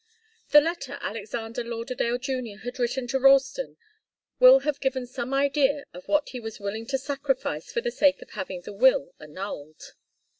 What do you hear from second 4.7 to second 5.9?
given some idea